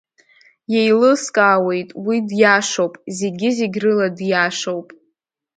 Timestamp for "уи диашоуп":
2.05-2.93